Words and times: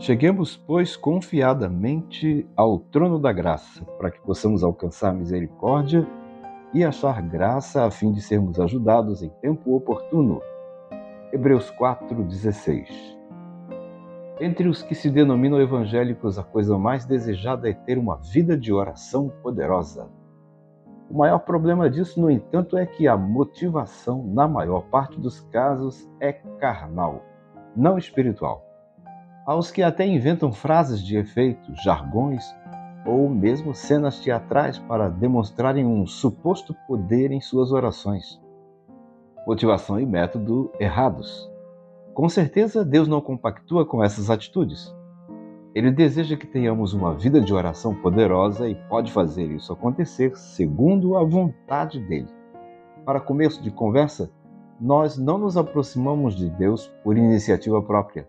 Cheguemos, 0.00 0.56
pois, 0.56 0.96
confiadamente 0.96 2.48
ao 2.56 2.78
trono 2.78 3.18
da 3.18 3.34
graça, 3.34 3.84
para 3.98 4.10
que 4.10 4.18
possamos 4.22 4.64
alcançar 4.64 5.12
misericórdia 5.12 6.08
e 6.72 6.82
achar 6.82 7.20
graça 7.20 7.84
a 7.84 7.90
fim 7.90 8.10
de 8.10 8.22
sermos 8.22 8.58
ajudados 8.58 9.22
em 9.22 9.28
tempo 9.42 9.76
oportuno. 9.76 10.40
Hebreus 11.30 11.70
4:16. 11.72 12.88
Entre 14.40 14.68
os 14.68 14.82
que 14.82 14.94
se 14.94 15.10
denominam 15.10 15.60
evangélicos, 15.60 16.38
a 16.38 16.42
coisa 16.42 16.78
mais 16.78 17.04
desejada 17.04 17.68
é 17.68 17.74
ter 17.74 17.98
uma 17.98 18.16
vida 18.16 18.56
de 18.56 18.72
oração 18.72 19.30
poderosa. 19.42 20.08
O 21.10 21.18
maior 21.18 21.40
problema 21.40 21.90
disso, 21.90 22.18
no 22.18 22.30
entanto, 22.30 22.78
é 22.78 22.86
que 22.86 23.06
a 23.06 23.18
motivação, 23.18 24.24
na 24.24 24.48
maior 24.48 24.80
parte 24.84 25.20
dos 25.20 25.40
casos, 25.40 26.10
é 26.18 26.32
carnal, 26.32 27.22
não 27.76 27.98
espiritual 27.98 28.69
aos 29.46 29.70
que 29.70 29.82
até 29.82 30.06
inventam 30.06 30.52
frases 30.52 31.02
de 31.02 31.16
efeito, 31.16 31.74
jargões 31.82 32.44
ou 33.06 33.28
mesmo 33.28 33.74
cenas 33.74 34.20
teatrais 34.20 34.78
para 34.78 35.08
demonstrarem 35.08 35.86
um 35.86 36.06
suposto 36.06 36.74
poder 36.86 37.30
em 37.30 37.40
suas 37.40 37.72
orações. 37.72 38.40
Motivação 39.46 39.98
e 39.98 40.04
método 40.04 40.70
errados. 40.78 41.50
Com 42.12 42.28
certeza, 42.28 42.84
Deus 42.84 43.08
não 43.08 43.20
compactua 43.20 43.86
com 43.86 44.04
essas 44.04 44.28
atitudes. 44.28 44.94
Ele 45.74 45.90
deseja 45.90 46.36
que 46.36 46.46
tenhamos 46.46 46.92
uma 46.92 47.14
vida 47.14 47.40
de 47.40 47.54
oração 47.54 47.94
poderosa 47.94 48.68
e 48.68 48.74
pode 48.74 49.10
fazer 49.10 49.50
isso 49.50 49.72
acontecer 49.72 50.36
segundo 50.36 51.16
a 51.16 51.24
vontade 51.24 52.00
dele. 52.00 52.28
Para 53.06 53.20
começo 53.20 53.62
de 53.62 53.70
conversa, 53.70 54.30
nós 54.78 55.16
não 55.16 55.38
nos 55.38 55.56
aproximamos 55.56 56.34
de 56.34 56.50
Deus 56.50 56.88
por 57.02 57.16
iniciativa 57.16 57.80
própria 57.80 58.28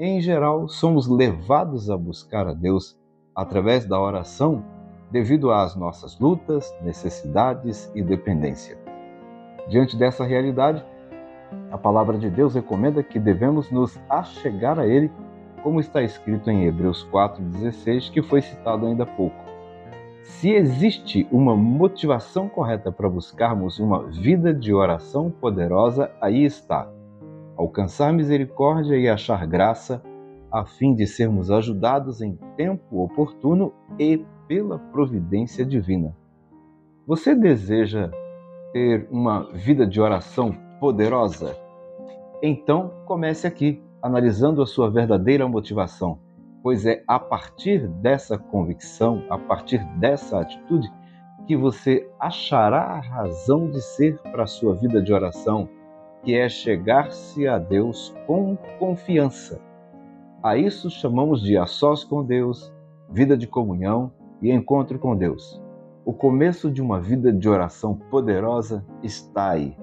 em 0.00 0.18
geral, 0.18 0.66
somos 0.66 1.06
levados 1.06 1.90
a 1.90 1.96
buscar 1.96 2.48
a 2.48 2.54
Deus 2.54 2.98
através 3.36 3.84
da 3.84 4.00
oração 4.00 4.64
devido 5.10 5.52
às 5.52 5.76
nossas 5.76 6.18
lutas, 6.18 6.74
necessidades 6.82 7.92
e 7.94 8.02
dependência. 8.02 8.78
Diante 9.68 9.98
dessa 9.98 10.24
realidade, 10.24 10.82
a 11.70 11.76
palavra 11.76 12.16
de 12.16 12.30
Deus 12.30 12.54
recomenda 12.54 13.02
que 13.02 13.18
devemos 13.18 13.70
nos 13.70 14.00
achegar 14.08 14.78
a 14.78 14.86
Ele, 14.86 15.10
como 15.62 15.80
está 15.80 16.02
escrito 16.02 16.50
em 16.50 16.64
Hebreus 16.64 17.06
4,16, 17.12 18.10
que 18.10 18.22
foi 18.22 18.40
citado 18.40 18.86
ainda 18.86 19.02
há 19.02 19.06
pouco. 19.06 19.36
Se 20.22 20.50
existe 20.50 21.28
uma 21.30 21.54
motivação 21.54 22.48
correta 22.48 22.90
para 22.90 23.08
buscarmos 23.08 23.78
uma 23.78 24.04
vida 24.04 24.54
de 24.54 24.72
oração 24.72 25.30
poderosa, 25.30 26.10
aí 26.20 26.44
está 26.44 26.88
alcançar 27.60 28.12
misericórdia 28.12 28.96
e 28.96 29.08
achar 29.08 29.46
graça, 29.46 30.02
a 30.50 30.64
fim 30.64 30.94
de 30.94 31.06
sermos 31.06 31.50
ajudados 31.50 32.22
em 32.22 32.34
tempo 32.56 33.02
oportuno 33.02 33.72
e 33.98 34.24
pela 34.48 34.78
providência 34.78 35.64
divina. 35.64 36.16
Você 37.06 37.34
deseja 37.34 38.10
ter 38.72 39.06
uma 39.10 39.44
vida 39.52 39.86
de 39.86 40.00
oração 40.00 40.56
poderosa? 40.80 41.54
Então 42.42 42.90
comece 43.04 43.46
aqui, 43.46 43.82
analisando 44.02 44.62
a 44.62 44.66
sua 44.66 44.90
verdadeira 44.90 45.46
motivação, 45.46 46.18
pois 46.62 46.86
é 46.86 47.04
a 47.06 47.18
partir 47.18 47.86
dessa 47.86 48.38
convicção, 48.38 49.22
a 49.28 49.36
partir 49.36 49.84
dessa 49.98 50.40
atitude, 50.40 50.90
que 51.46 51.56
você 51.56 52.08
achará 52.18 52.84
a 52.84 53.00
razão 53.00 53.70
de 53.70 53.82
ser 53.82 54.18
para 54.32 54.44
a 54.44 54.46
sua 54.46 54.74
vida 54.74 55.02
de 55.02 55.12
oração 55.12 55.68
que 56.22 56.36
é 56.36 56.48
chegar-se 56.48 57.46
a 57.46 57.58
Deus 57.58 58.14
com 58.26 58.56
confiança. 58.78 59.60
A 60.42 60.56
isso 60.56 60.90
chamamos 60.90 61.42
de 61.42 61.56
a 61.56 61.66
sós 61.66 62.04
com 62.04 62.24
Deus, 62.24 62.72
vida 63.10 63.36
de 63.36 63.46
comunhão 63.46 64.12
e 64.40 64.50
encontro 64.50 64.98
com 64.98 65.16
Deus. 65.16 65.60
O 66.04 66.12
começo 66.12 66.70
de 66.70 66.80
uma 66.80 67.00
vida 67.00 67.32
de 67.32 67.48
oração 67.48 67.94
poderosa 67.94 68.84
está 69.02 69.50
aí. 69.50 69.76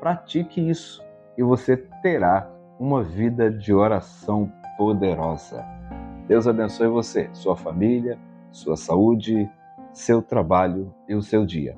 Pratique 0.00 0.66
isso 0.66 1.02
e 1.36 1.42
você 1.42 1.76
terá 1.76 2.50
uma 2.78 3.02
vida 3.02 3.50
de 3.50 3.72
oração 3.72 4.50
poderosa. 4.76 5.64
Deus 6.26 6.46
abençoe 6.46 6.88
você, 6.88 7.28
sua 7.32 7.56
família, 7.56 8.18
sua 8.50 8.76
saúde, 8.76 9.50
seu 9.92 10.22
trabalho 10.22 10.92
e 11.08 11.14
o 11.14 11.22
seu 11.22 11.44
dia. 11.44 11.76